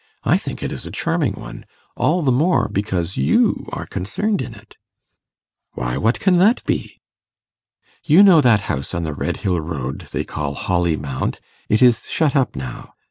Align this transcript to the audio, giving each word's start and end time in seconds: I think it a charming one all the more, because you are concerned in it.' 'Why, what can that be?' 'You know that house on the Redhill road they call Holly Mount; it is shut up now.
I 0.23 0.35
think 0.35 0.63
it 0.63 0.71
a 0.71 0.89
charming 0.89 1.33
one 1.33 1.63
all 1.95 2.23
the 2.23 2.31
more, 2.31 2.67
because 2.67 3.17
you 3.17 3.67
are 3.71 3.85
concerned 3.85 4.41
in 4.41 4.55
it.' 4.55 4.75
'Why, 5.73 5.95
what 5.97 6.19
can 6.19 6.39
that 6.39 6.63
be?' 6.65 6.99
'You 8.03 8.23
know 8.23 8.41
that 8.41 8.61
house 8.61 8.95
on 8.95 9.03
the 9.03 9.13
Redhill 9.13 9.61
road 9.61 10.07
they 10.11 10.23
call 10.23 10.55
Holly 10.55 10.97
Mount; 10.97 11.39
it 11.69 11.83
is 11.83 12.07
shut 12.09 12.35
up 12.35 12.55
now. 12.55 12.95